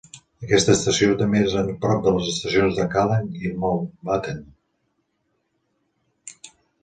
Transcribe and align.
Aquesta 0.45 0.71
estació 0.75 1.17
també 1.17 1.41
és 1.49 1.57
a 1.59 1.61
prop 1.83 1.99
de 2.07 2.13
les 2.15 2.29
estacions 2.31 2.79
de 2.79 2.87
Kallang 2.95 3.29
i 3.41 3.53
Mountbatten. 3.65 4.41